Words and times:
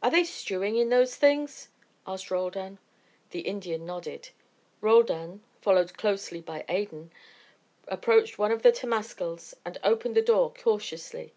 "Are 0.00 0.12
they 0.12 0.22
stewing 0.22 0.76
in 0.76 0.90
those 0.90 1.16
things?" 1.16 1.70
asked 2.06 2.30
Roldan. 2.30 2.78
The 3.32 3.40
Indian 3.40 3.84
nodded. 3.84 4.28
Roldan, 4.80 5.42
followed 5.60 5.98
closely 5.98 6.40
by 6.40 6.64
Adan, 6.68 7.10
approached 7.88 8.38
one 8.38 8.52
of 8.52 8.62
the 8.62 8.70
temascals 8.70 9.54
and 9.64 9.76
opened 9.82 10.14
the 10.14 10.22
door 10.22 10.52
cautiously. 10.56 11.32